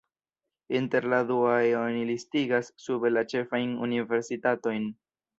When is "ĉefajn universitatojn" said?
3.33-4.89